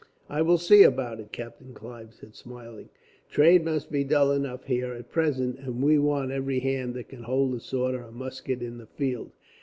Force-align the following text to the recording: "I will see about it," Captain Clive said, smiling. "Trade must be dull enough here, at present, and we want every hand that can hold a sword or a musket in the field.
"I 0.29 0.41
will 0.41 0.57
see 0.57 0.81
about 0.81 1.19
it," 1.19 1.31
Captain 1.31 1.75
Clive 1.75 2.15
said, 2.15 2.33
smiling. 2.33 2.89
"Trade 3.29 3.63
must 3.63 3.91
be 3.91 4.03
dull 4.03 4.31
enough 4.31 4.63
here, 4.63 4.93
at 4.95 5.11
present, 5.11 5.59
and 5.59 5.83
we 5.83 5.99
want 5.99 6.31
every 6.31 6.57
hand 6.59 6.95
that 6.95 7.09
can 7.09 7.21
hold 7.21 7.53
a 7.53 7.59
sword 7.59 7.93
or 7.93 8.05
a 8.05 8.11
musket 8.11 8.63
in 8.63 8.79
the 8.79 8.87
field. 8.87 9.29